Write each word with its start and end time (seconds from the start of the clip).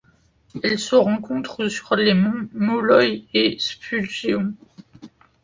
Elle 0.63 0.79
se 0.79 0.95
rencontre 0.95 1.67
sur 1.67 1.95
les 1.95 2.15
monts 2.15 2.49
Molloy 2.53 3.27
et 3.35 3.57
Spurgeon. 3.59 4.55